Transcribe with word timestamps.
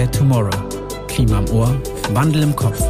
Care 0.00 0.10
Tomorrow. 0.12 1.06
Klima 1.08 1.40
im 1.40 1.50
Ohr, 1.50 1.78
Wandel 2.14 2.42
im 2.44 2.56
Kopf. 2.56 2.80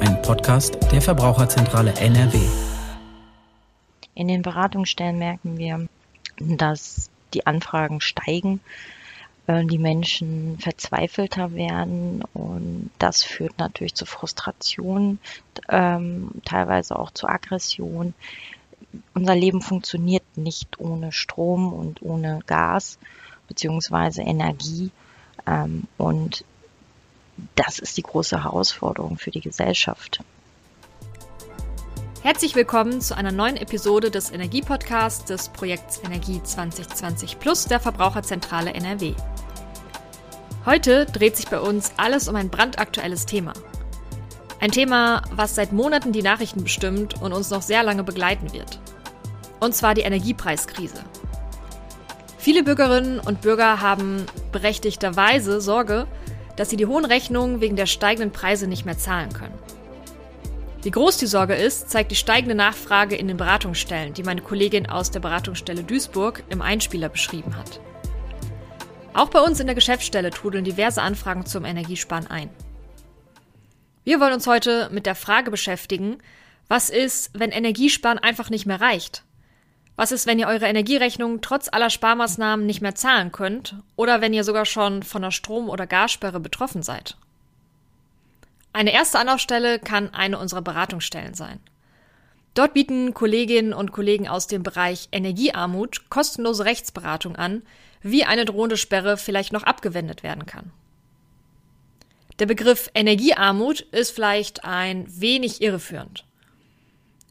Ein 0.00 0.20
Podcast 0.22 0.76
der 0.90 1.00
Verbraucherzentrale 1.00 1.92
NRW. 1.92 2.40
In 4.16 4.26
den 4.26 4.42
Beratungsstellen 4.42 5.16
merken 5.16 5.58
wir, 5.58 5.86
dass 6.40 7.08
die 7.34 7.46
Anfragen 7.46 8.00
steigen, 8.00 8.58
äh, 9.46 9.64
die 9.64 9.78
Menschen 9.78 10.58
verzweifelter 10.58 11.54
werden 11.54 12.24
und 12.34 12.90
das 12.98 13.22
führt 13.22 13.56
natürlich 13.60 13.94
zu 13.94 14.04
Frustration, 14.04 15.20
ähm, 15.68 16.32
teilweise 16.44 16.98
auch 16.98 17.12
zu 17.12 17.28
Aggression. 17.28 18.12
Unser 19.14 19.36
Leben 19.36 19.62
funktioniert 19.62 20.24
nicht 20.34 20.80
ohne 20.80 21.12
Strom 21.12 21.72
und 21.72 22.02
ohne 22.02 22.40
Gas 22.44 22.98
beziehungsweise 23.46 24.22
Energie 24.22 24.90
ähm, 25.46 25.84
und 25.96 26.44
das 27.54 27.78
ist 27.78 27.96
die 27.96 28.02
große 28.02 28.44
Herausforderung 28.44 29.16
für 29.16 29.30
die 29.30 29.40
Gesellschaft. 29.40 30.20
Herzlich 32.22 32.54
willkommen 32.54 33.00
zu 33.00 33.16
einer 33.16 33.32
neuen 33.32 33.56
Episode 33.56 34.10
des 34.10 34.30
Energiepodcasts 34.30 35.24
des 35.24 35.48
Projekts 35.48 36.02
Energie 36.04 36.42
2020 36.42 37.38
Plus 37.38 37.64
der 37.64 37.80
Verbraucherzentrale 37.80 38.74
NRW. 38.74 39.14
Heute 40.66 41.06
dreht 41.06 41.36
sich 41.36 41.48
bei 41.48 41.58
uns 41.58 41.92
alles 41.96 42.28
um 42.28 42.36
ein 42.36 42.50
brandaktuelles 42.50 43.24
Thema. 43.24 43.54
Ein 44.60 44.70
Thema, 44.70 45.22
was 45.32 45.54
seit 45.54 45.72
Monaten 45.72 46.12
die 46.12 46.22
Nachrichten 46.22 46.62
bestimmt 46.62 47.22
und 47.22 47.32
uns 47.32 47.48
noch 47.48 47.62
sehr 47.62 47.82
lange 47.82 48.04
begleiten 48.04 48.52
wird. 48.52 48.78
Und 49.58 49.74
zwar 49.74 49.94
die 49.94 50.02
Energiepreiskrise. 50.02 51.02
Viele 52.36 52.62
Bürgerinnen 52.62 53.20
und 53.20 53.40
Bürger 53.40 53.80
haben 53.80 54.26
berechtigterweise 54.52 55.62
Sorge, 55.62 56.06
dass 56.60 56.68
sie 56.68 56.76
die 56.76 56.84
hohen 56.84 57.06
Rechnungen 57.06 57.62
wegen 57.62 57.74
der 57.74 57.86
steigenden 57.86 58.32
Preise 58.32 58.66
nicht 58.66 58.84
mehr 58.84 58.98
zahlen 58.98 59.32
können. 59.32 59.58
Wie 60.82 60.90
groß 60.90 61.16
die 61.16 61.26
Sorge 61.26 61.54
ist, 61.54 61.88
zeigt 61.88 62.10
die 62.10 62.16
steigende 62.16 62.54
Nachfrage 62.54 63.16
in 63.16 63.28
den 63.28 63.38
Beratungsstellen, 63.38 64.12
die 64.12 64.22
meine 64.22 64.42
Kollegin 64.42 64.86
aus 64.86 65.10
der 65.10 65.20
Beratungsstelle 65.20 65.84
Duisburg 65.84 66.42
im 66.50 66.60
Einspieler 66.60 67.08
beschrieben 67.08 67.56
hat. 67.56 67.80
Auch 69.14 69.30
bei 69.30 69.40
uns 69.40 69.58
in 69.58 69.68
der 69.68 69.74
Geschäftsstelle 69.74 70.28
trudeln 70.28 70.64
diverse 70.64 71.00
Anfragen 71.00 71.46
zum 71.46 71.64
Energiesparen 71.64 72.26
ein. 72.26 72.50
Wir 74.04 74.20
wollen 74.20 74.34
uns 74.34 74.46
heute 74.46 74.90
mit 74.92 75.06
der 75.06 75.14
Frage 75.14 75.50
beschäftigen, 75.50 76.18
was 76.68 76.90
ist, 76.90 77.30
wenn 77.32 77.52
Energiesparen 77.52 78.18
einfach 78.18 78.50
nicht 78.50 78.66
mehr 78.66 78.82
reicht? 78.82 79.24
Was 80.00 80.12
ist, 80.12 80.26
wenn 80.26 80.38
ihr 80.38 80.46
eure 80.46 80.64
Energierechnung 80.64 81.42
trotz 81.42 81.68
aller 81.70 81.90
Sparmaßnahmen 81.90 82.64
nicht 82.64 82.80
mehr 82.80 82.94
zahlen 82.94 83.32
könnt 83.32 83.74
oder 83.96 84.22
wenn 84.22 84.32
ihr 84.32 84.44
sogar 84.44 84.64
schon 84.64 85.02
von 85.02 85.22
einer 85.22 85.30
Strom- 85.30 85.68
oder 85.68 85.86
Gassperre 85.86 86.40
betroffen 86.40 86.82
seid? 86.82 87.18
Eine 88.72 88.94
erste 88.94 89.18
Anlaufstelle 89.18 89.78
kann 89.78 90.14
eine 90.14 90.38
unserer 90.38 90.62
Beratungsstellen 90.62 91.34
sein. 91.34 91.60
Dort 92.54 92.72
bieten 92.72 93.12
Kolleginnen 93.12 93.74
und 93.74 93.92
Kollegen 93.92 94.26
aus 94.26 94.46
dem 94.46 94.62
Bereich 94.62 95.10
Energiearmut 95.12 96.08
kostenlose 96.08 96.64
Rechtsberatung 96.64 97.36
an, 97.36 97.60
wie 98.00 98.24
eine 98.24 98.46
drohende 98.46 98.78
Sperre 98.78 99.18
vielleicht 99.18 99.52
noch 99.52 99.64
abgewendet 99.64 100.22
werden 100.22 100.46
kann. 100.46 100.72
Der 102.38 102.46
Begriff 102.46 102.90
Energiearmut 102.94 103.80
ist 103.80 104.12
vielleicht 104.12 104.64
ein 104.64 105.04
wenig 105.20 105.60
irreführend. 105.60 106.24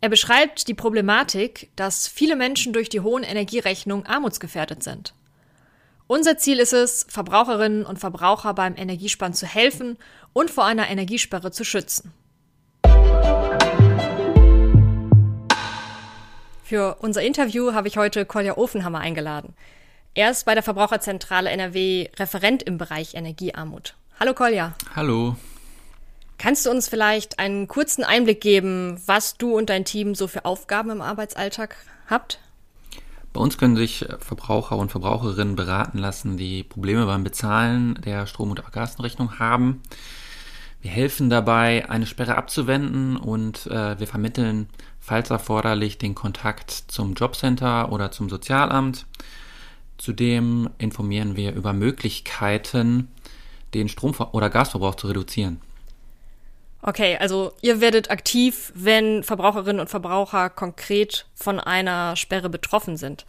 Er 0.01 0.09
beschreibt 0.09 0.69
die 0.69 0.73
Problematik, 0.73 1.69
dass 1.75 2.07
viele 2.07 2.37
Menschen 2.37 2.71
durch 2.71 2.87
die 2.87 3.01
hohen 3.01 3.23
Energierechnungen 3.23 4.05
armutsgefährdet 4.05 4.81
sind. 4.81 5.13
Unser 6.07 6.37
Ziel 6.37 6.59
ist 6.59 6.73
es, 6.73 7.05
Verbraucherinnen 7.09 7.85
und 7.85 7.99
Verbraucher 7.99 8.53
beim 8.53 8.75
Energiesparen 8.77 9.33
zu 9.33 9.45
helfen 9.45 9.97
und 10.31 10.49
vor 10.49 10.65
einer 10.65 10.89
Energiesperre 10.89 11.51
zu 11.51 11.65
schützen. 11.65 12.13
Für 16.63 16.97
unser 16.99 17.21
Interview 17.21 17.73
habe 17.73 17.89
ich 17.89 17.97
heute 17.97 18.25
Kolja 18.25 18.57
Ofenhammer 18.57 18.99
eingeladen. 18.99 19.53
Er 20.13 20.31
ist 20.31 20.45
bei 20.45 20.53
der 20.53 20.63
Verbraucherzentrale 20.63 21.49
NRW 21.49 22.09
Referent 22.17 22.63
im 22.63 22.77
Bereich 22.77 23.15
Energiearmut. 23.15 23.95
Hallo 24.19 24.33
Kolja. 24.33 24.75
Hallo. 24.95 25.35
Kannst 26.39 26.65
du 26.65 26.71
uns 26.71 26.87
vielleicht 26.87 27.37
einen 27.37 27.67
kurzen 27.67 28.05
Einblick 28.05 28.39
geben, 28.39 28.97
was 29.05 29.35
du 29.35 29.57
und 29.57 29.69
dein 29.69 29.83
Team 29.83 30.15
so 30.15 30.27
für 30.27 30.45
Aufgaben 30.45 30.89
im 30.89 31.01
Arbeitsalltag 31.01 31.75
habt? 32.09 32.39
Bei 33.33 33.41
uns 33.41 33.57
können 33.57 33.75
sich 33.75 34.05
Verbraucher 34.19 34.77
und 34.77 34.89
Verbraucherinnen 34.89 35.57
beraten 35.57 35.97
lassen, 35.97 36.37
die 36.37 36.63
Probleme 36.63 37.05
beim 37.05 37.25
Bezahlen 37.25 37.99
der 38.05 38.25
Strom- 38.25 38.51
und 38.51 38.71
Gasrechnung 38.71 39.37
haben. 39.37 39.81
Wir 40.81 40.91
helfen 40.91 41.29
dabei, 41.29 41.89
eine 41.89 42.05
Sperre 42.05 42.37
abzuwenden 42.37 43.17
und 43.17 43.67
äh, 43.67 43.99
wir 43.99 44.07
vermitteln, 44.07 44.69
falls 45.01 45.29
erforderlich, 45.29 45.97
den 45.97 46.15
Kontakt 46.15 46.71
zum 46.71 47.15
Jobcenter 47.15 47.91
oder 47.91 48.11
zum 48.11 48.29
Sozialamt. 48.29 49.05
Zudem 49.97 50.69
informieren 50.77 51.35
wir 51.35 51.53
über 51.53 51.73
Möglichkeiten, 51.73 53.09
den 53.73 53.89
Strom- 53.89 54.15
oder 54.31 54.49
Gasverbrauch 54.49 54.95
zu 54.95 55.07
reduzieren. 55.07 55.59
Okay, 56.81 57.17
also 57.17 57.51
ihr 57.61 57.81
werdet 57.81 58.09
aktiv, 58.09 58.71
wenn 58.73 59.23
Verbraucherinnen 59.23 59.81
und 59.81 59.89
Verbraucher 59.89 60.49
konkret 60.49 61.25
von 61.35 61.59
einer 61.59 62.15
Sperre 62.15 62.49
betroffen 62.49 62.95
sind. 62.95 63.25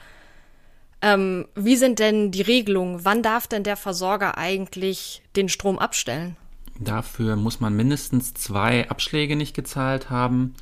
Ähm, 1.02 1.48
wie 1.54 1.76
sind 1.76 1.98
denn 1.98 2.30
die 2.30 2.42
Regelungen? 2.42 3.04
Wann 3.04 3.22
darf 3.22 3.46
denn 3.46 3.64
der 3.64 3.76
Versorger 3.76 4.38
eigentlich 4.38 5.22
den 5.34 5.48
Strom 5.48 5.78
abstellen? 5.78 6.36
Dafür 6.78 7.36
muss 7.36 7.60
man 7.60 7.74
mindestens 7.74 8.34
zwei 8.34 8.88
Abschläge 8.88 9.34
nicht 9.34 9.54
gezahlt 9.54 10.10
haben 10.10 10.54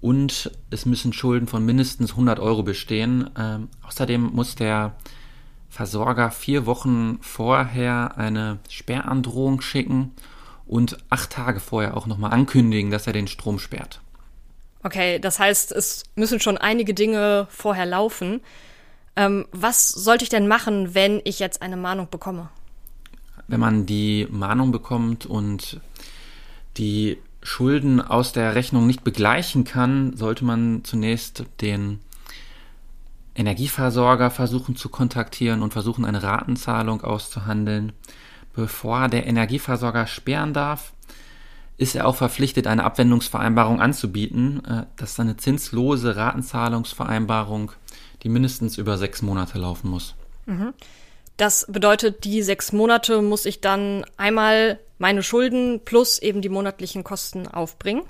und 0.00 0.50
es 0.70 0.86
müssen 0.86 1.12
Schulden 1.12 1.46
von 1.46 1.64
mindestens 1.64 2.10
100 2.12 2.40
Euro 2.40 2.62
bestehen. 2.62 3.30
Ähm, 3.38 3.68
außerdem 3.86 4.22
muss 4.32 4.56
der 4.56 4.96
Versorger 5.68 6.30
vier 6.30 6.66
Wochen 6.66 7.18
vorher 7.20 8.18
eine 8.18 8.58
Sperrandrohung 8.68 9.60
schicken 9.60 10.12
und 10.70 10.98
acht 11.10 11.30
Tage 11.30 11.58
vorher 11.58 11.96
auch 11.96 12.06
nochmal 12.06 12.30
ankündigen, 12.30 12.92
dass 12.92 13.08
er 13.08 13.12
den 13.12 13.26
Strom 13.26 13.58
sperrt. 13.58 14.00
Okay, 14.84 15.18
das 15.18 15.40
heißt, 15.40 15.72
es 15.72 16.04
müssen 16.14 16.38
schon 16.38 16.58
einige 16.58 16.94
Dinge 16.94 17.48
vorher 17.50 17.86
laufen. 17.86 18.40
Ähm, 19.16 19.46
was 19.50 19.88
sollte 19.88 20.22
ich 20.22 20.28
denn 20.28 20.46
machen, 20.46 20.94
wenn 20.94 21.20
ich 21.24 21.40
jetzt 21.40 21.60
eine 21.60 21.76
Mahnung 21.76 22.06
bekomme? 22.08 22.50
Wenn 23.48 23.58
man 23.58 23.84
die 23.84 24.28
Mahnung 24.30 24.70
bekommt 24.70 25.26
und 25.26 25.80
die 26.76 27.18
Schulden 27.42 28.00
aus 28.00 28.32
der 28.32 28.54
Rechnung 28.54 28.86
nicht 28.86 29.02
begleichen 29.02 29.64
kann, 29.64 30.16
sollte 30.16 30.44
man 30.44 30.84
zunächst 30.84 31.46
den 31.60 31.98
Energieversorger 33.34 34.30
versuchen 34.30 34.76
zu 34.76 34.88
kontaktieren 34.88 35.62
und 35.62 35.72
versuchen, 35.72 36.04
eine 36.04 36.22
Ratenzahlung 36.22 37.02
auszuhandeln. 37.02 37.92
Bevor 38.60 39.08
der 39.08 39.26
Energieversorger 39.26 40.06
sperren 40.06 40.52
darf, 40.52 40.92
ist 41.78 41.94
er 41.94 42.06
auch 42.06 42.16
verpflichtet, 42.16 42.66
eine 42.66 42.84
Abwendungsvereinbarung 42.84 43.80
anzubieten. 43.80 44.62
Äh, 44.66 44.84
das 44.96 45.12
ist 45.12 45.20
eine 45.20 45.38
zinslose 45.38 46.14
Ratenzahlungsvereinbarung, 46.14 47.72
die 48.22 48.28
mindestens 48.28 48.76
über 48.76 48.98
sechs 48.98 49.22
Monate 49.22 49.58
laufen 49.58 49.88
muss. 49.88 50.14
Mhm. 50.44 50.74
Das 51.38 51.66
bedeutet, 51.70 52.24
die 52.24 52.42
sechs 52.42 52.70
Monate 52.72 53.22
muss 53.22 53.46
ich 53.46 53.62
dann 53.62 54.04
einmal 54.18 54.78
meine 54.98 55.22
Schulden 55.22 55.80
plus 55.86 56.18
eben 56.18 56.42
die 56.42 56.50
monatlichen 56.50 57.02
Kosten 57.02 57.48
aufbringen? 57.48 58.02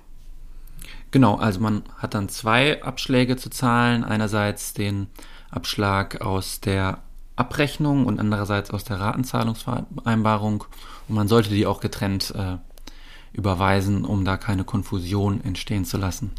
Genau, 1.12 1.36
also 1.36 1.60
man 1.60 1.84
hat 1.96 2.14
dann 2.14 2.28
zwei 2.28 2.82
Abschläge 2.82 3.36
zu 3.36 3.50
zahlen. 3.50 4.02
Einerseits 4.02 4.74
den 4.74 5.06
Abschlag 5.52 6.20
aus 6.22 6.58
der 6.58 6.98
Abrechnung 7.40 8.06
und 8.06 8.20
andererseits 8.20 8.70
aus 8.70 8.84
der 8.84 9.00
Ratenzahlungsvereinbarung. 9.00 10.64
Und 11.08 11.14
man 11.14 11.26
sollte 11.26 11.50
die 11.50 11.66
auch 11.66 11.80
getrennt 11.80 12.34
äh, 12.36 12.58
überweisen, 13.32 14.04
um 14.04 14.24
da 14.24 14.36
keine 14.36 14.64
Konfusion 14.64 15.42
entstehen 15.42 15.84
zu 15.84 15.96
lassen. 15.96 16.32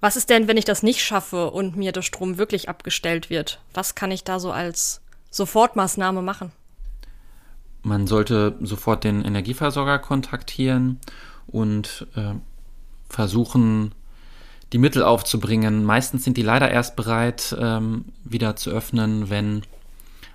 Was 0.00 0.16
ist 0.16 0.30
denn, 0.30 0.48
wenn 0.48 0.56
ich 0.56 0.64
das 0.64 0.82
nicht 0.82 1.02
schaffe 1.02 1.50
und 1.50 1.76
mir 1.76 1.92
der 1.92 2.02
Strom 2.02 2.38
wirklich 2.38 2.68
abgestellt 2.68 3.30
wird? 3.30 3.60
Was 3.74 3.94
kann 3.94 4.10
ich 4.10 4.24
da 4.24 4.40
so 4.40 4.52
als 4.52 5.00
Sofortmaßnahme 5.30 6.22
machen? 6.22 6.52
Man 7.82 8.06
sollte 8.06 8.56
sofort 8.60 9.04
den 9.04 9.24
Energieversorger 9.24 9.98
kontaktieren 9.98 11.00
und 11.46 12.06
äh, 12.14 12.34
versuchen, 13.08 13.94
die 14.72 14.78
Mittel 14.78 15.02
aufzubringen. 15.02 15.84
Meistens 15.84 16.24
sind 16.24 16.36
die 16.36 16.42
leider 16.42 16.70
erst 16.70 16.96
bereit, 16.96 17.54
ähm, 17.58 18.06
wieder 18.24 18.56
zu 18.56 18.70
öffnen, 18.70 19.30
wenn 19.30 19.62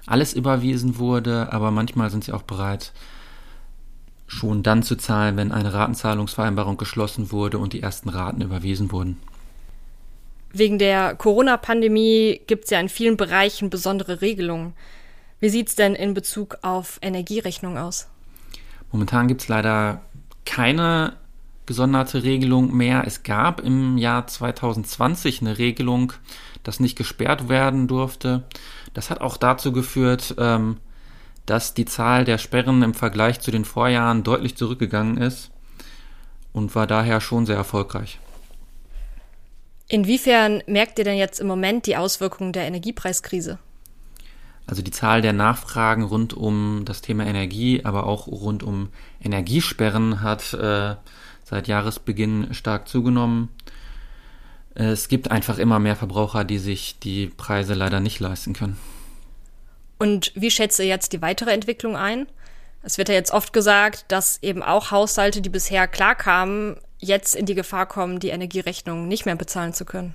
alles 0.08 0.34
überwiesen 0.34 0.98
wurde, 0.98 1.54
aber 1.54 1.70
manchmal 1.70 2.10
sind 2.10 2.24
sie 2.24 2.34
auch 2.34 2.42
bereit, 2.42 2.94
schon 4.26 4.64
dann 4.64 4.84
zu 4.84 4.96
zahlen, 4.96 5.38
wenn 5.38 5.52
eine 5.52 5.74
Ratenzahlungsvereinbarung 5.74 6.78
geschlossen 6.78 7.32
wurde 7.32 7.60
und 7.60 7.74
die 7.74 7.82
ersten 7.82 8.10
Raten 8.10 8.42
überwiesen 8.42 8.92
wurden. 8.92 9.18
Wegen 10.52 10.80
der 10.80 11.16
Corona-Pandemie 11.16 12.42
gibt 12.48 12.66
es 12.66 12.72
ja 12.72 12.80
in 12.80 12.90
vielen 12.90 13.18
Bereichen 13.18 13.70
besondere 13.70 14.22
Regelungen. 14.22 14.74
Wie 15.40 15.50
sieht 15.50 15.70
es 15.70 15.76
denn 15.76 15.94
in 15.94 16.14
Bezug 16.14 16.58
auf 16.62 17.00
Energierechnung 17.02 17.78
aus? 17.78 18.08
Momentan 18.92 19.28
gibt 19.28 19.42
es 19.42 19.48
leider 19.50 20.02
keine 20.46 21.14
gesonderte 21.66 22.24
Regelung 22.24 22.76
mehr. 22.76 23.04
Es 23.06 23.24
gab 23.24 23.60
im 23.60 23.98
Jahr 23.98 24.26
2020 24.26 25.42
eine 25.42 25.58
Regelung, 25.58 26.14
dass 26.64 26.80
nicht 26.80 26.98
gesperrt 26.98 27.50
werden 27.50 27.88
durfte. 27.88 28.44
Das 28.94 29.10
hat 29.10 29.22
auch 29.22 29.38
dazu 29.38 29.72
geführt, 29.72 30.36
ähm, 30.38 30.78
dass 31.46 31.74
die 31.74 31.86
Zahl 31.86 32.26
der 32.26 32.38
Sperren 32.38 32.84
im 32.84 32.94
Vergleich 32.94 33.40
zu 33.40 33.52
den 33.52 33.66
Vorjahren 33.66 34.24
deutlich 34.24 34.58
zurückgegangen 34.58 35.18
ist 35.18 35.50
und 36.52 36.76
war 36.76 36.88
daher 36.88 37.22
schon 37.22 37.46
sehr 37.46 37.56
erfolgreich. 37.56 38.20
Inwiefern 39.88 40.62
merkt 40.68 41.00
ihr 41.00 41.06
denn 41.06 41.18
jetzt 41.18 41.40
im 41.40 41.48
Moment 41.48 41.86
die 41.86 41.96
Auswirkungen 41.96 42.52
der 42.52 42.66
Energiepreiskrise? 42.66 43.58
Also 44.66 44.82
die 44.82 44.92
Zahl 44.92 45.22
der 45.22 45.32
Nachfragen 45.32 46.04
rund 46.04 46.34
um 46.34 46.82
das 46.84 47.02
Thema 47.02 47.26
Energie, 47.26 47.86
aber 47.86 48.06
auch 48.06 48.28
rund 48.28 48.64
um 48.64 48.90
Energiesperren 49.24 50.22
hat 50.22 50.54
äh, 50.54 50.96
seit 51.46 51.70
Jahresbeginn 51.70 52.54
stark 52.54 52.90
zugenommen. 52.90 53.48
Es 54.80 55.08
gibt 55.08 55.32
einfach 55.32 55.58
immer 55.58 55.80
mehr 55.80 55.96
Verbraucher, 55.96 56.44
die 56.44 56.60
sich 56.60 57.00
die 57.00 57.28
Preise 57.28 57.74
leider 57.74 58.00
nicht 58.00 58.20
leisten 58.20 58.54
können. 58.54 58.78
Und 59.98 60.32
wie 60.36 60.52
schätzt 60.52 60.78
ihr 60.78 60.86
jetzt 60.86 61.14
die 61.14 61.22
weitere 61.24 61.52
Entwicklung 61.52 61.98
ein? 61.98 62.28
Es 62.84 63.00
wird 63.00 63.10
ja 63.10 63.16
jetzt 63.16 63.32
oft 63.32 63.54
gesagt, 63.54 64.06
dass 64.10 64.38
eben 64.44 64.62
auch 64.62 64.92
Haushalte, 64.92 65.42
die 65.42 65.50
bisher 65.50 65.88
klarkamen, 65.88 66.78
jetzt 67.00 67.34
in 67.34 67.48
die 67.48 67.56
Gefahr 67.56 67.88
kommen, 67.88 68.20
die 68.20 68.30
Energierechnung 68.30 69.08
nicht 69.08 69.26
mehr 69.26 69.36
bezahlen 69.36 69.74
zu 69.74 69.84
können. 69.84 70.14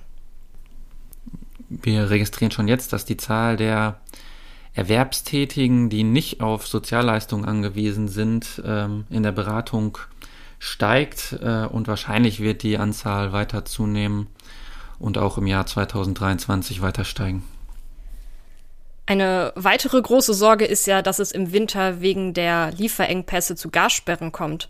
Wir 1.67 2.09
registrieren 2.09 2.51
schon 2.51 2.69
jetzt, 2.69 2.93
dass 2.93 3.03
die 3.03 3.17
Zahl 3.17 3.57
der 3.57 3.99
Erwerbstätigen, 4.75 5.89
die 5.89 6.05
nicht 6.05 6.39
auf 6.39 6.67
Sozialleistungen 6.67 7.43
angewiesen 7.43 8.07
sind, 8.07 8.61
ähm, 8.65 9.03
in 9.09 9.23
der 9.23 9.33
Beratung 9.33 9.97
steigt 10.57 11.37
äh, 11.41 11.65
und 11.65 11.89
wahrscheinlich 11.89 12.39
wird 12.39 12.63
die 12.63 12.77
Anzahl 12.77 13.33
weiter 13.33 13.65
zunehmen 13.65 14.27
und 14.99 15.17
auch 15.17 15.37
im 15.37 15.47
Jahr 15.47 15.65
2023 15.65 16.81
weiter 16.81 17.05
steigen. 17.05 17.43
Eine 19.05 19.51
weitere 19.55 20.01
große 20.01 20.33
Sorge 20.33 20.65
ist 20.65 20.87
ja, 20.87 21.01
dass 21.01 21.19
es 21.19 21.31
im 21.31 21.51
Winter 21.51 21.99
wegen 21.99 22.33
der 22.33 22.71
Lieferengpässe 22.71 23.55
zu 23.55 23.69
Gassperren 23.69 24.31
kommt. 24.31 24.69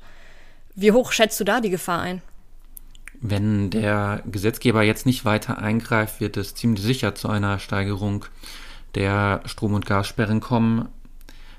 Wie 0.76 0.92
hoch 0.92 1.12
schätzt 1.12 1.40
du 1.40 1.44
da 1.44 1.62
die 1.62 1.70
Gefahr 1.70 2.02
ein? 2.02 2.22
Wenn 3.22 3.70
der 3.70 4.24
Gesetzgeber 4.26 4.82
jetzt 4.82 5.06
nicht 5.06 5.24
weiter 5.24 5.60
eingreift, 5.60 6.20
wird 6.20 6.36
es 6.36 6.56
ziemlich 6.56 6.84
sicher 6.84 7.16
zu 7.16 7.30
einer 7.30 7.60
Steigerung 7.60 8.26
der 8.96 9.42
Strom- 9.46 9.76
und 9.76 9.86
Gassperren 9.86 10.40
kommen. 10.40 10.90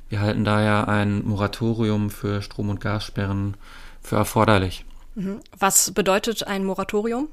Wir 0.08 0.20
halten 0.20 0.44
daher 0.44 0.88
ein 0.88 1.24
Moratorium 1.24 2.10
für 2.10 2.42
Strom- 2.42 2.68
und 2.68 2.80
Gassperren 2.80 3.56
für 4.02 4.16
erforderlich. 4.16 4.84
Mhm. 5.14 5.40
Was 5.58 5.92
bedeutet 5.92 6.46
ein 6.46 6.64
Moratorium? 6.64 7.28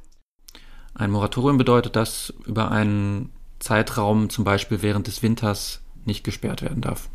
Ein 0.93 1.11
Moratorium 1.11 1.57
bedeutet, 1.57 1.95
dass 1.95 2.33
über 2.45 2.71
einen 2.71 3.31
Zeitraum, 3.59 4.29
zum 4.29 4.43
Beispiel 4.43 4.81
während 4.81 5.07
des 5.07 5.23
Winters, 5.23 5.81
nicht 6.05 6.23
gesperrt 6.23 6.61
werden 6.61 6.81
darf. 6.81 7.09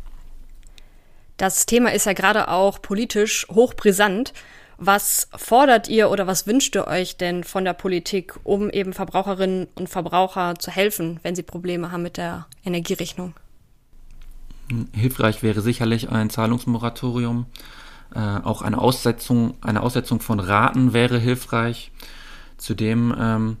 Das 1.37 1.65
Thema 1.65 1.93
ist 1.93 2.05
ja 2.05 2.13
gerade 2.13 2.47
auch 2.47 2.81
politisch 2.81 3.47
hochbrisant. 3.49 4.33
Was 4.79 5.27
fordert 5.35 5.87
ihr 5.87 6.09
oder 6.09 6.27
was 6.27 6.47
wünscht 6.47 6.75
ihr 6.75 6.87
euch 6.87 7.17
denn 7.17 7.43
von 7.43 7.65
der 7.65 7.73
Politik, 7.73 8.35
um 8.43 8.69
eben 8.69 8.93
Verbraucherinnen 8.93 9.67
und 9.75 9.89
Verbraucher 9.89 10.55
zu 10.57 10.71
helfen, 10.71 11.19
wenn 11.23 11.35
sie 11.35 11.43
Probleme 11.43 11.91
haben 11.91 12.03
mit 12.03 12.17
der 12.17 12.47
Energierechnung? 12.63 13.33
Hilfreich 14.93 15.43
wäre 15.43 15.61
sicherlich 15.61 16.09
ein 16.09 16.29
Zahlungsmoratorium. 16.29 17.45
Äh, 18.13 18.19
auch 18.19 18.61
eine 18.61 18.77
Aussetzung, 18.77 19.55
eine 19.61 19.81
Aussetzung 19.81 20.19
von 20.19 20.39
Raten 20.39 20.93
wäre 20.93 21.17
hilfreich. 21.17 21.91
Zudem 22.57 23.15
ähm, 23.19 23.57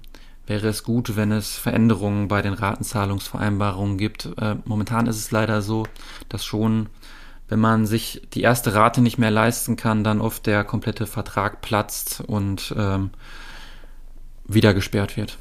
wäre 0.47 0.67
es 0.67 0.83
gut, 0.83 1.15
wenn 1.15 1.31
es 1.31 1.55
Veränderungen 1.57 2.27
bei 2.27 2.41
den 2.41 2.53
Ratenzahlungsvereinbarungen 2.53 3.97
gibt. 3.97 4.29
Äh, 4.39 4.55
momentan 4.65 5.07
ist 5.07 5.17
es 5.17 5.31
leider 5.31 5.61
so, 5.61 5.85
dass 6.29 6.45
schon 6.45 6.89
wenn 7.49 7.59
man 7.59 7.85
sich 7.85 8.21
die 8.33 8.41
erste 8.41 8.73
Rate 8.73 9.01
nicht 9.01 9.17
mehr 9.17 9.31
leisten 9.31 9.77
kann, 9.77 10.03
dann 10.03 10.21
oft 10.21 10.45
der 10.45 10.63
komplette 10.63 11.07
Vertrag 11.07 11.61
platzt 11.61 12.21
und 12.25 12.73
ähm, 12.77 13.11
wieder 14.45 14.73
gesperrt 14.73 15.17
wird. 15.17 15.37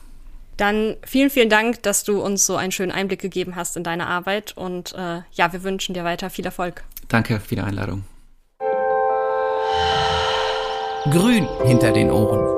Dann 0.57 0.97
vielen, 1.05 1.31
vielen 1.31 1.51
Dank, 1.51 1.83
dass 1.83 2.05
du 2.05 2.21
uns 2.21 2.47
so 2.47 2.57
einen 2.57 2.73
schönen 2.73 2.93
Einblick 2.93 3.21
gegeben 3.21 3.57
hast 3.57 3.77
in 3.77 3.85
deine 3.85 4.07
Arbeit 4.07 4.57
und 4.57 4.95
äh, 4.95 5.21
ja, 5.33 5.53
wir 5.53 5.63
wünschen 5.65 5.95
dir 5.95 6.05
weiter 6.05 6.31
viel 6.31 6.47
Erfolg. 6.47 6.85
Danke 7.09 7.41
für 7.41 7.57
die 7.57 7.61
Einladung. 7.61 8.05
Grün 11.11 11.47
hinter 11.65 11.93
den 11.93 12.11
Ohren. 12.11 12.56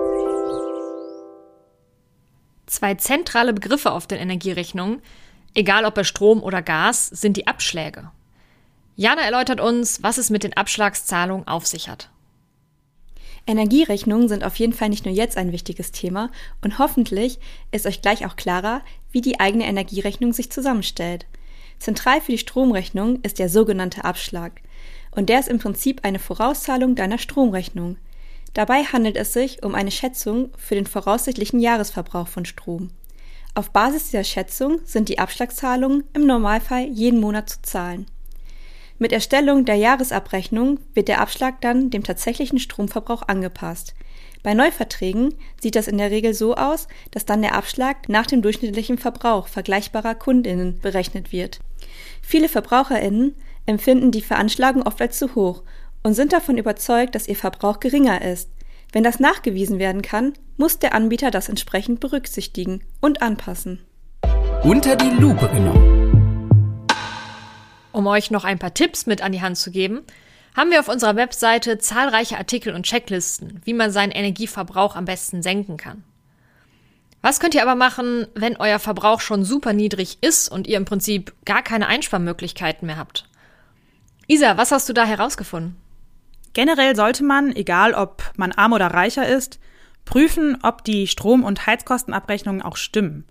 Zwei 2.69 2.94
zentrale 2.97 3.55
Begriffe 3.55 3.93
auf 3.93 4.06
den 4.06 4.19
Energierechnungen, 4.19 5.00
egal 5.55 5.87
ob 5.87 5.94
bei 5.94 6.05
Strom 6.05 6.43
oder 6.43 6.61
Gas, 6.61 7.09
sind 7.09 7.38
die 7.38 7.47
Abschläge. 7.47 8.11
Jana 8.94 9.23
erläutert 9.23 9.59
uns, 9.59 10.03
was 10.03 10.19
es 10.19 10.29
mit 10.29 10.44
den 10.44 10.55
Abschlagszahlungen 10.55 11.49
auf 11.49 11.67
sich 11.67 11.88
hat. 11.88 12.11
Energierechnungen 13.47 14.29
sind 14.29 14.44
auf 14.44 14.56
jeden 14.56 14.75
Fall 14.75 14.91
nicht 14.91 15.06
nur 15.06 15.15
jetzt 15.15 15.38
ein 15.38 15.50
wichtiges 15.50 15.93
Thema 15.93 16.31
und 16.61 16.79
hoffentlich 16.79 17.38
ist 17.70 17.87
euch 17.87 18.03
gleich 18.03 18.26
auch 18.26 18.37
klarer, 18.37 18.82
wie 19.12 19.23
die 19.23 19.41
eigene 19.41 19.65
Energierechnung 19.65 20.35
sich 20.35 20.53
zusammenstellt. 20.53 21.25
Zentral 21.79 22.20
für 22.20 22.32
die 22.32 22.38
Stromrechnung 22.38 23.23
ist 23.23 23.38
der 23.38 23.49
sogenannte 23.49 24.05
Abschlag 24.05 24.61
und 25.12 25.31
der 25.31 25.41
ist 25.41 25.49
im 25.49 25.59
Prinzip 25.59 26.05
eine 26.05 26.19
Vorauszahlung 26.19 26.97
deiner 26.97 27.17
Stromrechnung. 27.17 27.97
Dabei 28.58 28.82
handelt 28.82 29.16
es 29.16 29.32
sich 29.32 29.62
um 29.62 29.76
eine 29.76 29.93
Schätzung 29.93 30.50
für 30.58 30.75
den 30.75 30.87
voraussichtlichen 30.87 31.60
Jahresverbrauch 31.60 32.26
von 32.26 32.44
Strom. 32.44 32.90
Auf 33.55 33.70
Basis 33.70 34.06
dieser 34.06 34.25
Schätzung 34.25 34.81
sind 34.84 35.08
die 35.08 35.20
Abschlagszahlungen 35.20 36.02
im 36.12 36.26
Normalfall 36.26 36.87
jeden 36.87 37.20
Monat 37.20 37.50
zu 37.50 37.62
zahlen. 37.62 38.06
Mit 38.99 39.12
Erstellung 39.12 39.64
der 39.64 39.76
Jahresabrechnung 39.76 40.81
wird 40.93 41.06
der 41.06 41.20
Abschlag 41.20 41.60
dann 41.60 41.90
dem 41.90 42.02
tatsächlichen 42.02 42.58
Stromverbrauch 42.58 43.22
angepasst. 43.28 43.94
Bei 44.43 44.55
Neuverträgen 44.55 45.34
sieht 45.62 45.76
das 45.76 45.87
in 45.87 45.99
der 45.99 46.10
Regel 46.10 46.34
so 46.34 46.56
aus, 46.56 46.88
dass 47.12 47.25
dann 47.25 47.43
der 47.43 47.55
Abschlag 47.55 48.08
nach 48.08 48.26
dem 48.26 48.43
durchschnittlichen 48.43 48.99
Verbrauch 48.99 49.46
vergleichbarer 49.46 50.17
Kundinnen 50.17 50.81
berechnet 50.81 51.31
wird. 51.31 51.60
Viele 52.22 52.48
Verbraucherinnen 52.48 53.36
empfinden 53.67 54.10
die 54.10 54.22
Veranschlagung 54.22 54.82
oft 54.82 55.00
als 55.00 55.17
zu 55.17 55.36
hoch 55.36 55.62
und 56.02 56.14
sind 56.14 56.32
davon 56.32 56.58
überzeugt, 56.58 57.14
dass 57.14 57.28
ihr 57.28 57.36
Verbrauch 57.36 57.81
geringer 57.81 58.22
ist. 58.22 58.50
Wenn 58.93 59.05
das 59.05 59.20
nachgewiesen 59.20 59.78
werden 59.78 60.02
kann, 60.02 60.32
muss 60.56 60.78
der 60.78 60.94
Anbieter 60.94 61.31
das 61.31 61.48
entsprechend 61.48 62.00
berücksichtigen 62.00 62.82
und 63.00 63.22
anpassen. 63.22 63.81
Unter 64.62 64.96
die 64.96 65.10
Lupe 65.10 65.48
genommen. 65.48 66.88
Um 67.93 68.06
euch 68.06 68.31
noch 68.31 68.44
ein 68.44 68.58
paar 68.58 68.74
Tipps 68.74 69.06
mit 69.06 69.22
an 69.22 69.32
die 69.32 69.43
Hand 69.43 69.56
zu 69.56 69.70
geben, 69.70 70.02
haben 70.56 70.70
wir 70.70 70.81
auf 70.81 70.88
unserer 70.88 71.17
Webseite 71.17 71.78
zahlreiche 71.78 72.38
Artikel 72.38 72.74
und 72.74 72.84
Checklisten, 72.84 73.60
wie 73.64 73.74
man 73.74 73.93
seinen 73.93 74.12
Energieverbrauch 74.12 74.96
am 74.96 75.05
besten 75.05 75.43
senken 75.43 75.76
kann. 75.76 76.05
Was 77.20 77.40
könnt 77.40 77.55
ihr 77.55 77.62
aber 77.62 77.74
machen, 77.74 78.26
wenn 78.34 78.56
euer 78.56 78.78
Verbrauch 78.78 79.20
schon 79.20 79.44
super 79.44 79.72
niedrig 79.72 80.19
ist 80.20 80.48
und 80.48 80.67
ihr 80.67 80.76
im 80.76 80.84
Prinzip 80.84 81.34
gar 81.44 81.62
keine 81.62 81.88
Einsparmöglichkeiten 81.88 82.86
mehr 82.86 82.96
habt? 82.96 83.28
Isa, 84.28 84.56
was 84.56 84.72
hast 84.72 84.88
du 84.88 84.93
da 84.93 85.05
herausgefunden? 85.05 85.76
Generell 86.58 86.96
sollte 86.96 87.22
man, 87.22 87.55
egal 87.55 87.94
ob 87.94 88.32
man 88.34 88.50
arm 88.50 88.72
oder 88.72 88.88
reicher 88.88 89.29
ist, 89.29 89.60
prüfen, 90.05 90.58
ob 90.65 90.82
die 90.82 91.06
Strom- 91.06 91.44
und 91.44 91.69
Heizkostenabrechnungen 91.69 92.62
auch 92.62 92.77
stimmen. 92.77 93.29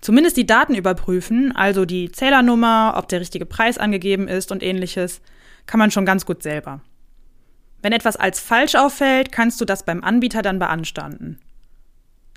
Zumindest 0.00 0.36
die 0.36 0.46
Daten 0.46 0.76
überprüfen, 0.76 1.50
also 1.56 1.84
die 1.84 2.12
Zählernummer, 2.12 2.94
ob 2.96 3.08
der 3.08 3.18
richtige 3.18 3.44
Preis 3.44 3.76
angegeben 3.76 4.28
ist 4.28 4.52
und 4.52 4.62
ähnliches, 4.62 5.20
kann 5.66 5.80
man 5.80 5.90
schon 5.90 6.06
ganz 6.06 6.26
gut 6.26 6.44
selber. 6.44 6.80
Wenn 7.82 7.92
etwas 7.92 8.14
als 8.14 8.38
falsch 8.38 8.76
auffällt, 8.76 9.32
kannst 9.32 9.60
du 9.60 9.64
das 9.64 9.82
beim 9.84 10.04
Anbieter 10.04 10.42
dann 10.42 10.60
beanstanden. 10.60 11.40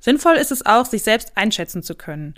Sinnvoll 0.02 0.38
ist 0.38 0.52
es 0.52 0.66
auch, 0.66 0.88
sich 0.88 1.04
selbst 1.04 1.34
einschätzen 1.38 1.84
zu 1.84 1.94
können. 1.94 2.34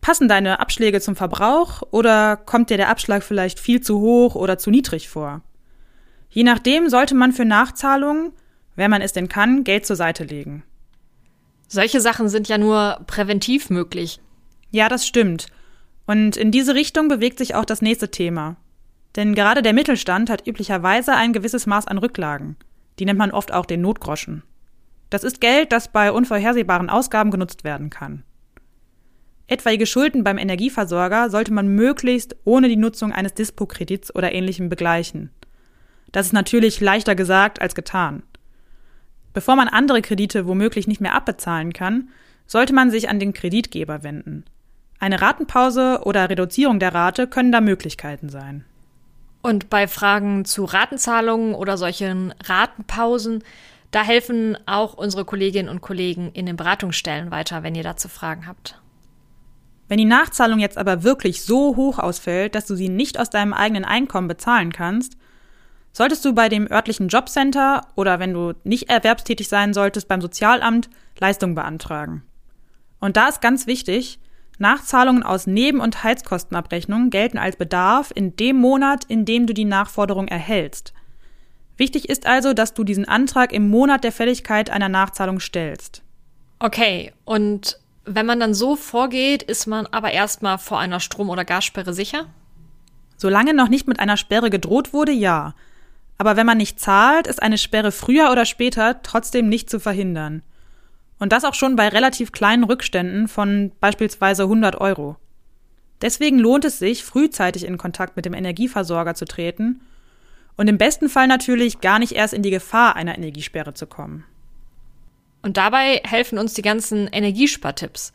Passen 0.00 0.28
deine 0.28 0.60
Abschläge 0.60 1.00
zum 1.00 1.16
Verbrauch 1.16 1.82
oder 1.90 2.36
kommt 2.36 2.70
dir 2.70 2.76
der 2.76 2.90
Abschlag 2.90 3.24
vielleicht 3.24 3.58
viel 3.58 3.80
zu 3.80 3.98
hoch 3.98 4.36
oder 4.36 4.56
zu 4.56 4.70
niedrig 4.70 5.08
vor? 5.08 5.42
Je 6.36 6.44
nachdem 6.44 6.90
sollte 6.90 7.14
man 7.14 7.32
für 7.32 7.46
Nachzahlungen, 7.46 8.30
wenn 8.74 8.90
man 8.90 9.00
es 9.00 9.14
denn 9.14 9.26
kann, 9.26 9.64
Geld 9.64 9.86
zur 9.86 9.96
Seite 9.96 10.22
legen. 10.22 10.64
Solche 11.66 11.98
Sachen 12.02 12.28
sind 12.28 12.46
ja 12.46 12.58
nur 12.58 13.00
präventiv 13.06 13.70
möglich. 13.70 14.20
Ja, 14.70 14.90
das 14.90 15.06
stimmt. 15.06 15.46
Und 16.04 16.36
in 16.36 16.50
diese 16.50 16.74
Richtung 16.74 17.08
bewegt 17.08 17.38
sich 17.38 17.54
auch 17.54 17.64
das 17.64 17.80
nächste 17.80 18.10
Thema. 18.10 18.56
Denn 19.16 19.34
gerade 19.34 19.62
der 19.62 19.72
Mittelstand 19.72 20.28
hat 20.28 20.46
üblicherweise 20.46 21.14
ein 21.14 21.32
gewisses 21.32 21.64
Maß 21.64 21.86
an 21.86 21.96
Rücklagen. 21.96 22.56
Die 22.98 23.06
nennt 23.06 23.18
man 23.18 23.30
oft 23.30 23.50
auch 23.50 23.64
den 23.64 23.80
Notgroschen. 23.80 24.42
Das 25.08 25.24
ist 25.24 25.40
Geld, 25.40 25.72
das 25.72 25.88
bei 25.90 26.12
unvorhersehbaren 26.12 26.90
Ausgaben 26.90 27.30
genutzt 27.30 27.64
werden 27.64 27.88
kann. 27.88 28.24
Etwaige 29.46 29.86
Schulden 29.86 30.22
beim 30.22 30.36
Energieversorger 30.36 31.30
sollte 31.30 31.54
man 31.54 31.68
möglichst 31.68 32.36
ohne 32.44 32.68
die 32.68 32.76
Nutzung 32.76 33.12
eines 33.12 33.32
Dispo-Kredits 33.32 34.14
oder 34.14 34.32
ähnlichem 34.32 34.68
begleichen. 34.68 35.30
Das 36.12 36.26
ist 36.26 36.32
natürlich 36.32 36.80
leichter 36.80 37.14
gesagt 37.14 37.60
als 37.60 37.74
getan. 37.74 38.22
Bevor 39.32 39.56
man 39.56 39.68
andere 39.68 40.00
Kredite 40.00 40.46
womöglich 40.46 40.86
nicht 40.86 41.00
mehr 41.00 41.14
abbezahlen 41.14 41.72
kann, 41.72 42.08
sollte 42.46 42.72
man 42.72 42.90
sich 42.90 43.08
an 43.08 43.20
den 43.20 43.32
Kreditgeber 43.32 44.02
wenden. 44.02 44.44
Eine 44.98 45.20
Ratenpause 45.20 46.00
oder 46.04 46.30
Reduzierung 46.30 46.78
der 46.78 46.94
Rate 46.94 47.26
können 47.26 47.52
da 47.52 47.60
Möglichkeiten 47.60 48.28
sein. 48.28 48.64
Und 49.42 49.68
bei 49.68 49.86
Fragen 49.88 50.44
zu 50.44 50.64
Ratenzahlungen 50.64 51.54
oder 51.54 51.76
solchen 51.76 52.34
Ratenpausen, 52.44 53.44
da 53.90 54.02
helfen 54.02 54.56
auch 54.66 54.94
unsere 54.94 55.24
Kolleginnen 55.24 55.68
und 55.68 55.82
Kollegen 55.82 56.30
in 56.32 56.46
den 56.46 56.56
Beratungsstellen 56.56 57.30
weiter, 57.30 57.62
wenn 57.62 57.74
ihr 57.74 57.82
dazu 57.82 58.08
Fragen 58.08 58.46
habt. 58.46 58.80
Wenn 59.88 59.98
die 59.98 60.04
Nachzahlung 60.04 60.58
jetzt 60.58 60.78
aber 60.78 61.04
wirklich 61.04 61.42
so 61.42 61.76
hoch 61.76 61.98
ausfällt, 61.98 62.54
dass 62.54 62.66
du 62.66 62.74
sie 62.74 62.88
nicht 62.88 63.20
aus 63.20 63.30
deinem 63.30 63.52
eigenen 63.52 63.84
Einkommen 63.84 64.26
bezahlen 64.26 64.72
kannst, 64.72 65.16
solltest 65.96 66.26
du 66.26 66.34
bei 66.34 66.50
dem 66.50 66.70
örtlichen 66.70 67.08
Jobcenter 67.08 67.86
oder 67.94 68.18
wenn 68.18 68.34
du 68.34 68.52
nicht 68.64 68.90
erwerbstätig 68.90 69.48
sein 69.48 69.72
solltest 69.72 70.08
beim 70.08 70.20
Sozialamt 70.20 70.90
Leistung 71.18 71.54
beantragen. 71.54 72.22
Und 73.00 73.16
da 73.16 73.28
ist 73.28 73.40
ganz 73.40 73.66
wichtig, 73.66 74.18
Nachzahlungen 74.58 75.22
aus 75.22 75.46
Neben- 75.46 75.80
und 75.80 76.04
Heizkostenabrechnungen 76.04 77.08
gelten 77.08 77.38
als 77.38 77.56
Bedarf 77.56 78.12
in 78.14 78.36
dem 78.36 78.56
Monat, 78.56 79.04
in 79.04 79.24
dem 79.24 79.46
du 79.46 79.54
die 79.54 79.64
Nachforderung 79.64 80.28
erhältst. 80.28 80.92
Wichtig 81.78 82.10
ist 82.10 82.26
also, 82.26 82.52
dass 82.52 82.74
du 82.74 82.84
diesen 82.84 83.08
Antrag 83.08 83.54
im 83.54 83.70
Monat 83.70 84.04
der 84.04 84.12
Fälligkeit 84.12 84.68
einer 84.68 84.90
Nachzahlung 84.90 85.40
stellst. 85.40 86.02
Okay, 86.58 87.14
und 87.24 87.80
wenn 88.04 88.26
man 88.26 88.38
dann 88.38 88.52
so 88.52 88.76
vorgeht, 88.76 89.42
ist 89.42 89.64
man 89.66 89.86
aber 89.86 90.10
erstmal 90.10 90.58
vor 90.58 90.78
einer 90.78 91.00
Strom- 91.00 91.30
oder 91.30 91.46
Gassperre 91.46 91.94
sicher? 91.94 92.26
Solange 93.16 93.54
noch 93.54 93.70
nicht 93.70 93.88
mit 93.88 93.98
einer 93.98 94.18
Sperre 94.18 94.50
gedroht 94.50 94.92
wurde, 94.92 95.12
ja. 95.12 95.54
Aber 96.18 96.36
wenn 96.36 96.46
man 96.46 96.58
nicht 96.58 96.80
zahlt, 96.80 97.26
ist 97.26 97.42
eine 97.42 97.58
Sperre 97.58 97.92
früher 97.92 98.30
oder 98.30 98.46
später 98.46 99.02
trotzdem 99.02 99.48
nicht 99.48 99.68
zu 99.68 99.80
verhindern. 99.80 100.42
Und 101.18 101.32
das 101.32 101.44
auch 101.44 101.54
schon 101.54 101.76
bei 101.76 101.88
relativ 101.88 102.32
kleinen 102.32 102.64
Rückständen 102.64 103.28
von 103.28 103.72
beispielsweise 103.80 104.44
100 104.44 104.80
Euro. 104.80 105.16
Deswegen 106.02 106.38
lohnt 106.38 106.64
es 106.64 106.78
sich, 106.78 107.04
frühzeitig 107.04 107.64
in 107.64 107.78
Kontakt 107.78 108.16
mit 108.16 108.26
dem 108.26 108.34
Energieversorger 108.34 109.14
zu 109.14 109.24
treten 109.24 109.80
und 110.56 110.68
im 110.68 110.78
besten 110.78 111.08
Fall 111.08 111.26
natürlich 111.26 111.80
gar 111.80 111.98
nicht 111.98 112.12
erst 112.12 112.34
in 112.34 112.42
die 112.42 112.50
Gefahr 112.50 112.96
einer 112.96 113.16
Energiesperre 113.16 113.74
zu 113.74 113.86
kommen. 113.86 114.24
Und 115.42 115.56
dabei 115.56 116.02
helfen 116.04 116.38
uns 116.38 116.54
die 116.54 116.62
ganzen 116.62 117.06
Energiespartipps. 117.08 118.12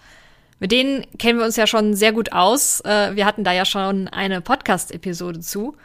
Mit 0.60 0.72
denen 0.72 1.06
kennen 1.18 1.40
wir 1.40 1.46
uns 1.46 1.56
ja 1.56 1.66
schon 1.66 1.96
sehr 1.96 2.12
gut 2.12 2.34
aus. 2.34 2.82
Äh, 2.82 3.16
wir 3.16 3.26
hatten 3.26 3.44
da 3.44 3.52
ja 3.52 3.66
schon 3.66 4.08
eine 4.10 4.42
Podcast-Episode 4.42 5.40
zu. 5.40 5.76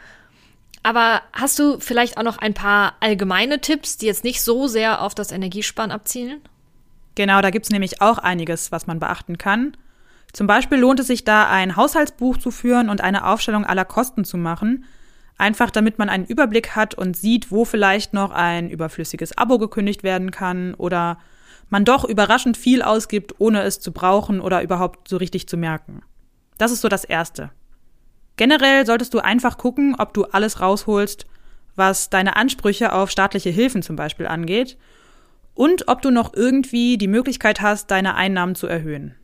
Aber 0.87 1.21
hast 1.33 1.59
du 1.59 1.81
vielleicht 1.81 2.17
auch 2.17 2.23
noch 2.23 2.37
ein 2.37 2.53
paar 2.53 2.93
allgemeine 3.01 3.59
Tipps, 3.59 3.97
die 3.97 4.05
jetzt 4.05 4.23
nicht 4.23 4.41
so 4.41 4.67
sehr 4.67 5.01
auf 5.01 5.13
das 5.13 5.33
Energiesparen 5.33 5.91
abzielen? 5.91 6.39
Genau, 7.15 7.41
da 7.41 7.49
gibt's 7.49 7.71
nämlich 7.71 8.01
auch 8.01 8.19
einiges, 8.19 8.71
was 8.71 8.87
man 8.87 8.97
beachten 8.97 9.37
kann. 9.37 9.75
Zum 10.31 10.47
Beispiel 10.47 10.77
lohnt 10.77 11.01
es 11.01 11.07
sich 11.07 11.25
da, 11.25 11.49
ein 11.49 11.75
Haushaltsbuch 11.75 12.37
zu 12.37 12.51
führen 12.51 12.87
und 12.87 13.01
eine 13.01 13.27
Aufstellung 13.27 13.65
aller 13.65 13.83
Kosten 13.83 14.23
zu 14.23 14.37
machen. 14.37 14.85
Einfach 15.37 15.71
damit 15.71 15.99
man 15.99 16.07
einen 16.07 16.23
Überblick 16.23 16.77
hat 16.77 16.93
und 16.93 17.17
sieht, 17.17 17.51
wo 17.51 17.65
vielleicht 17.65 18.13
noch 18.13 18.31
ein 18.31 18.69
überflüssiges 18.69 19.37
Abo 19.37 19.57
gekündigt 19.57 20.03
werden 20.03 20.31
kann 20.31 20.73
oder 20.73 21.17
man 21.69 21.83
doch 21.83 22.05
überraschend 22.05 22.55
viel 22.55 22.81
ausgibt, 22.81 23.35
ohne 23.39 23.63
es 23.63 23.81
zu 23.81 23.91
brauchen 23.91 24.39
oder 24.39 24.61
überhaupt 24.61 25.09
so 25.09 25.17
richtig 25.17 25.49
zu 25.49 25.57
merken. 25.57 26.01
Das 26.57 26.71
ist 26.71 26.79
so 26.79 26.87
das 26.87 27.03
Erste. 27.03 27.51
Generell 28.37 28.85
solltest 28.85 29.13
du 29.13 29.19
einfach 29.19 29.57
gucken, 29.57 29.95
ob 29.97 30.13
du 30.13 30.23
alles 30.25 30.61
rausholst, 30.61 31.25
was 31.75 32.09
deine 32.09 32.35
Ansprüche 32.35 32.93
auf 32.93 33.11
staatliche 33.11 33.49
Hilfen 33.49 33.81
zum 33.81 33.95
Beispiel 33.95 34.27
angeht 34.27 34.77
und 35.53 35.87
ob 35.87 36.01
du 36.01 36.11
noch 36.11 36.33
irgendwie 36.33 36.97
die 36.97 37.07
Möglichkeit 37.07 37.61
hast, 37.61 37.89
deine 37.91 38.15
Einnahmen 38.15 38.55
zu 38.55 38.67
erhöhen. 38.67 39.15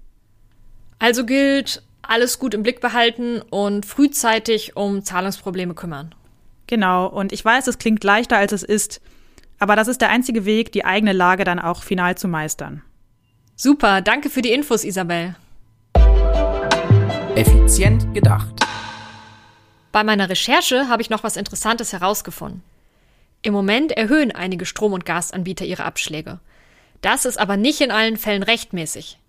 Also 0.99 1.25
gilt, 1.25 1.83
alles 2.01 2.39
gut 2.39 2.53
im 2.53 2.63
Blick 2.63 2.81
behalten 2.81 3.41
und 3.49 3.85
frühzeitig 3.85 4.75
um 4.75 5.03
Zahlungsprobleme 5.03 5.75
kümmern. 5.75 6.15
Genau, 6.67 7.07
und 7.07 7.31
ich 7.31 7.43
weiß, 7.43 7.67
es 7.67 7.77
klingt 7.77 8.03
leichter, 8.03 8.37
als 8.37 8.51
es 8.51 8.63
ist, 8.63 9.01
aber 9.59 9.75
das 9.75 9.87
ist 9.87 10.01
der 10.01 10.09
einzige 10.09 10.45
Weg, 10.45 10.71
die 10.71 10.85
eigene 10.85 11.13
Lage 11.13 11.43
dann 11.43 11.59
auch 11.59 11.83
final 11.83 12.17
zu 12.17 12.27
meistern. 12.27 12.81
Super, 13.55 14.01
danke 14.01 14.29
für 14.29 14.41
die 14.41 14.51
Infos, 14.51 14.83
Isabel. 14.83 15.35
Effizient 17.35 18.13
gedacht. 18.13 18.63
Bei 19.93 20.03
meiner 20.03 20.27
Recherche 20.27 20.89
habe 20.89 21.03
ich 21.03 21.11
noch 21.11 21.23
was 21.23 21.37
Interessantes 21.37 21.93
herausgefunden. 21.93 22.63
Im 23.43 23.53
Moment 23.53 23.91
erhöhen 23.91 24.31
einige 24.31 24.65
Strom- 24.65 24.93
und 24.93 25.05
Gasanbieter 25.05 25.65
ihre 25.65 25.85
Abschläge. 25.85 26.39
Das 27.01 27.25
ist 27.25 27.37
aber 27.37 27.57
nicht 27.57 27.79
in 27.79 27.91
allen 27.91 28.17
Fällen 28.17 28.41
rechtmäßig. 28.41 29.19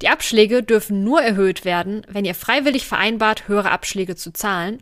Die 0.00 0.08
Abschläge 0.08 0.62
dürfen 0.62 1.02
nur 1.02 1.20
erhöht 1.20 1.64
werden, 1.64 2.06
wenn 2.08 2.24
ihr 2.24 2.36
freiwillig 2.36 2.86
vereinbart, 2.86 3.48
höhere 3.48 3.72
Abschläge 3.72 4.14
zu 4.14 4.32
zahlen 4.32 4.80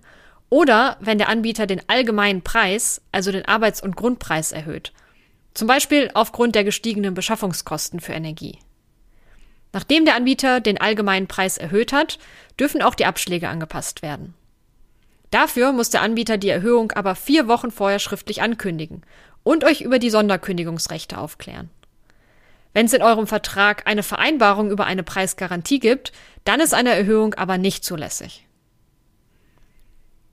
oder 0.51 0.99
wenn 1.01 1.17
der 1.17 1.31
Anbieter 1.31 1.67
den 1.67 1.89
allgemeinen 1.89 2.43
Preis, 2.43 3.01
also 3.11 3.33
den 3.33 3.47
Arbeits- 3.47 3.83
und 3.83 3.97
Grundpreis 3.97 4.53
erhöht. 4.53 4.93
Zum 5.55 5.67
Beispiel 5.67 6.11
aufgrund 6.13 6.55
der 6.55 6.65
gestiegenen 6.65 7.15
Beschaffungskosten 7.15 8.01
für 8.01 8.13
Energie. 8.13 8.59
Nachdem 9.73 10.05
der 10.05 10.17
Anbieter 10.17 10.61
den 10.61 10.79
allgemeinen 10.79 11.27
Preis 11.27 11.57
erhöht 11.57 11.95
hat, 11.95 12.19
dürfen 12.61 12.83
auch 12.83 12.95
die 12.95 13.07
Abschläge 13.07 13.49
angepasst 13.49 14.03
werden. 14.03 14.35
Dafür 15.31 15.73
muss 15.73 15.91
der 15.91 16.03
Anbieter 16.03 16.39
die 16.39 16.49
Erhöhung 16.49 16.93
aber 16.93 17.15
vier 17.15 17.49
Wochen 17.49 17.71
vorher 17.71 17.99
schriftlich 17.99 18.43
ankündigen 18.43 19.03
und 19.43 19.65
euch 19.65 19.81
über 19.81 19.99
die 19.99 20.11
Sonderkündigungsrechte 20.11 21.19
aufklären. 21.19 21.71
Wenn 22.73 22.87
es 22.87 22.93
in 22.93 23.03
eurem 23.03 23.27
Vertrag 23.27 23.87
eine 23.87 24.03
Vereinbarung 24.03 24.71
über 24.71 24.85
eine 24.85 25.03
Preisgarantie 25.03 25.79
gibt, 25.79 26.13
dann 26.45 26.61
ist 26.61 26.75
eine 26.75 26.91
Erhöhung 26.95 27.35
aber 27.35 27.59
nicht 27.59 27.85
zulässig. 27.85 28.47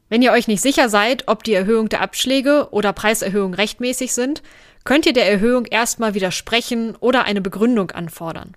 Wenn 0.09 0.21
ihr 0.21 0.31
euch 0.31 0.47
nicht 0.47 0.61
sicher 0.61 0.89
seid, 0.89 1.27
ob 1.27 1.43
die 1.43 1.53
Erhöhung 1.53 1.89
der 1.89 2.01
Abschläge 2.01 2.67
oder 2.71 2.93
Preiserhöhung 2.93 3.53
rechtmäßig 3.53 4.13
sind, 4.13 4.43
könnt 4.83 5.05
ihr 5.05 5.13
der 5.13 5.27
Erhöhung 5.27 5.65
erstmal 5.65 6.13
widersprechen 6.13 6.95
oder 6.97 7.23
eine 7.23 7.41
Begründung 7.41 7.91
anfordern. 7.91 8.55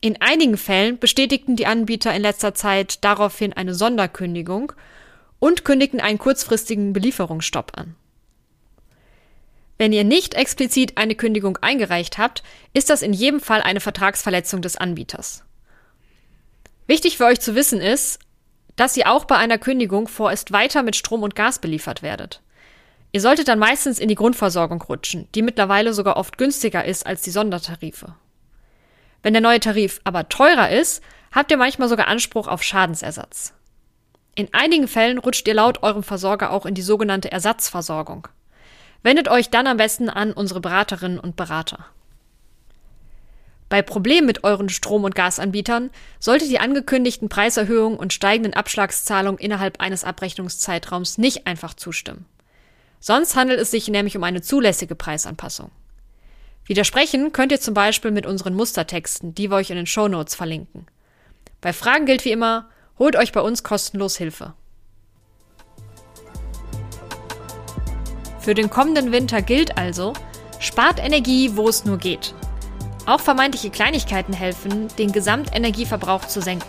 In 0.00 0.22
einigen 0.22 0.56
Fällen 0.56 0.98
bestätigten 0.98 1.56
die 1.56 1.66
Anbieter 1.66 2.14
in 2.14 2.22
letzter 2.22 2.54
Zeit 2.54 3.04
daraufhin 3.04 3.52
eine 3.52 3.74
Sonderkündigung 3.74 4.72
und 5.38 5.64
kündigten 5.64 6.00
einen 6.00 6.18
kurzfristigen 6.18 6.92
Belieferungsstopp 6.92 7.72
an. 7.76 7.94
Wenn 9.78 9.92
ihr 9.92 10.04
nicht 10.04 10.34
explizit 10.34 10.98
eine 10.98 11.14
Kündigung 11.14 11.56
eingereicht 11.58 12.18
habt, 12.18 12.42
ist 12.74 12.90
das 12.90 13.02
in 13.02 13.12
jedem 13.12 13.40
Fall 13.40 13.62
eine 13.62 13.80
Vertragsverletzung 13.80 14.60
des 14.60 14.76
Anbieters. 14.76 15.44
Wichtig 16.88 17.16
für 17.16 17.26
euch 17.26 17.40
zu 17.40 17.54
wissen 17.54 17.80
ist, 17.80 18.18
dass 18.74 18.96
ihr 18.96 19.10
auch 19.10 19.24
bei 19.24 19.36
einer 19.36 19.58
Kündigung 19.58 20.08
vorerst 20.08 20.52
weiter 20.52 20.82
mit 20.82 20.96
Strom 20.96 21.22
und 21.22 21.36
Gas 21.36 21.60
beliefert 21.60 22.02
werdet. 22.02 22.42
Ihr 23.12 23.20
solltet 23.20 23.48
dann 23.48 23.58
meistens 23.58 23.98
in 23.98 24.08
die 24.08 24.14
Grundversorgung 24.14 24.82
rutschen, 24.82 25.28
die 25.34 25.42
mittlerweile 25.42 25.94
sogar 25.94 26.16
oft 26.16 26.38
günstiger 26.38 26.84
ist 26.84 27.06
als 27.06 27.22
die 27.22 27.30
Sondertarife. 27.30 28.14
Wenn 29.22 29.32
der 29.32 29.42
neue 29.42 29.60
Tarif 29.60 30.00
aber 30.04 30.28
teurer 30.28 30.70
ist, 30.70 31.02
habt 31.32 31.50
ihr 31.50 31.56
manchmal 31.56 31.88
sogar 31.88 32.08
Anspruch 32.08 32.48
auf 32.48 32.62
Schadensersatz. 32.62 33.54
In 34.38 34.54
einigen 34.54 34.86
Fällen 34.86 35.18
rutscht 35.18 35.48
ihr 35.48 35.54
laut 35.54 35.82
eurem 35.82 36.04
Versorger 36.04 36.52
auch 36.52 36.64
in 36.64 36.74
die 36.74 36.82
sogenannte 36.82 37.32
Ersatzversorgung. 37.32 38.28
Wendet 39.02 39.26
euch 39.26 39.50
dann 39.50 39.66
am 39.66 39.78
besten 39.78 40.08
an 40.08 40.32
unsere 40.32 40.60
Beraterinnen 40.60 41.18
und 41.18 41.34
Berater. 41.34 41.86
Bei 43.68 43.82
Problemen 43.82 44.28
mit 44.28 44.44
euren 44.44 44.68
Strom- 44.68 45.02
und 45.02 45.16
Gasanbietern 45.16 45.90
solltet 46.20 46.50
die 46.50 46.60
angekündigten 46.60 47.28
Preiserhöhungen 47.28 47.98
und 47.98 48.12
steigenden 48.12 48.54
Abschlagszahlungen 48.54 49.40
innerhalb 49.40 49.80
eines 49.80 50.04
Abrechnungszeitraums 50.04 51.18
nicht 51.18 51.48
einfach 51.48 51.74
zustimmen. 51.74 52.24
Sonst 53.00 53.34
handelt 53.34 53.58
es 53.58 53.72
sich 53.72 53.88
nämlich 53.88 54.16
um 54.16 54.22
eine 54.22 54.40
zulässige 54.40 54.94
Preisanpassung. 54.94 55.72
Widersprechen 56.64 57.32
könnt 57.32 57.50
ihr 57.50 57.60
zum 57.60 57.74
Beispiel 57.74 58.12
mit 58.12 58.24
unseren 58.24 58.54
Mustertexten, 58.54 59.34
die 59.34 59.50
wir 59.50 59.56
euch 59.56 59.70
in 59.70 59.76
den 59.76 59.86
Show 59.86 60.06
Notes 60.06 60.36
verlinken. 60.36 60.86
Bei 61.60 61.72
Fragen 61.72 62.06
gilt 62.06 62.24
wie 62.24 62.30
immer, 62.30 62.68
Holt 62.98 63.14
euch 63.14 63.32
bei 63.32 63.40
uns 63.40 63.62
kostenlos 63.62 64.16
Hilfe. 64.16 64.54
Für 68.40 68.54
den 68.54 68.70
kommenden 68.70 69.12
Winter 69.12 69.40
gilt 69.40 69.78
also, 69.78 70.14
spart 70.58 70.98
Energie, 70.98 71.52
wo 71.54 71.68
es 71.68 71.84
nur 71.84 71.98
geht. 71.98 72.34
Auch 73.06 73.20
vermeintliche 73.20 73.70
Kleinigkeiten 73.70 74.32
helfen, 74.32 74.88
den 74.98 75.12
Gesamtenergieverbrauch 75.12 76.26
zu 76.26 76.40
senken. 76.40 76.66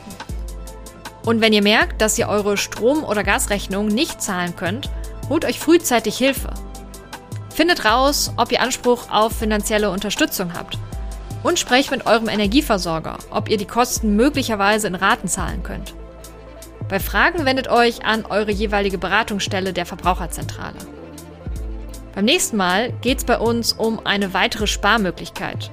Und 1.26 1.42
wenn 1.42 1.54
ihr 1.54 1.64
merkt, 1.64 2.02
dass 2.02 2.18
ihr 2.18 2.30
eure 2.30 2.58
Strom- 2.58 3.04
oder 3.04 3.24
Gasrechnung 3.24 3.88
nicht 3.88 4.22
zahlen 4.22 4.56
könnt, 4.56 4.90
holt 5.30 5.46
euch 5.46 5.60
frühzeitig 5.60 6.18
Hilfe. 6.18 6.54
Findet 7.54 7.86
raus, 7.86 8.32
ob 8.38 8.52
ihr 8.52 8.62
Anspruch 8.62 9.10
auf 9.10 9.34
finanzielle 9.34 9.90
Unterstützung 9.90 10.54
habt. 10.54 10.78
Und 11.44 11.58
sprecht 11.58 11.92
mit 11.92 12.06
eurem 12.06 12.28
Energieversorger, 12.28 13.18
ob 13.32 13.50
ihr 13.50 13.58
die 13.58 13.66
Kosten 13.66 14.16
möglicherweise 14.16 14.88
in 14.88 14.96
Raten 14.96 15.28
zahlen 15.28 15.64
könnt. 15.64 15.94
Bei 16.90 17.00
Fragen 17.00 17.46
wendet 17.46 17.70
euch 17.70 18.04
an 18.04 18.26
eure 18.26 18.52
jeweilige 18.52 18.98
Beratungsstelle 18.98 19.74
der 19.74 19.86
Verbraucherzentrale. 19.86 20.78
Beim 22.16 22.26
nächsten 22.26 22.58
Mal 22.58 22.92
geht 23.02 23.20
es 23.20 23.24
bei 23.24 23.38
uns 23.38 23.74
um 23.74 24.06
eine 24.06 24.34
weitere 24.34 24.66
Sparmöglichkeit. 24.66 25.70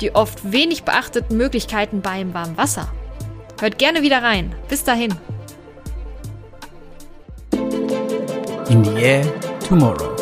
Die 0.00 0.14
oft 0.14 0.50
wenig 0.50 0.84
beachteten 0.84 1.36
Möglichkeiten 1.36 2.00
beim 2.00 2.32
Warmwasser. 2.32 2.88
Hört 3.60 3.78
gerne 3.78 4.02
wieder 4.02 4.22
rein. 4.22 4.54
Bis 4.68 4.82
dahin. 4.82 5.14
In 8.70 8.82
the 8.82 9.00
Air 9.00 9.24
Tomorrow. 9.68 10.16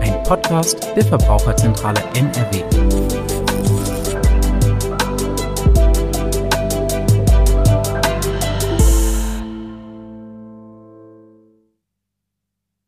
Ein 0.00 0.22
Podcast 0.24 0.88
der 0.96 1.04
Verbraucherzentrale 1.04 2.02
NRW. 2.14 3.17